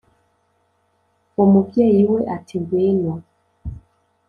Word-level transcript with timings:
umubyeyi 1.43 2.03
we 2.11 2.19
ati 2.35 2.55
ngwino 2.61 3.13